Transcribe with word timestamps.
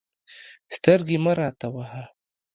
سترګې 0.75 1.17
مه 1.23 1.33
راته 1.39 1.67
وهه. 1.73 2.03